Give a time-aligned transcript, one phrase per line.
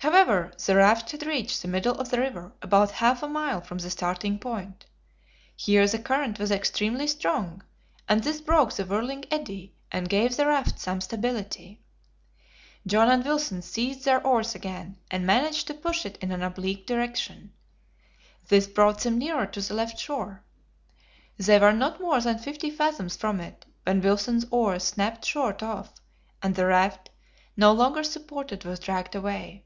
[0.00, 3.78] However, the raft had reached the middle of the river, about half a mile from
[3.78, 4.84] the starting point.
[5.56, 7.62] Here the current was extremely strong,
[8.06, 11.80] and this broke the whirling eddy, and gave the raft some stability.
[12.86, 16.86] John and Wilson seized their oars again, and managed to push it in an oblique
[16.86, 17.54] direction.
[18.48, 20.42] This brought them nearer to the left shore.
[21.38, 25.94] They were not more than fifty fathoms from it, when Wilson's oar snapped short off,
[26.42, 27.08] and the raft,
[27.56, 29.64] no longer supported, was dragged away.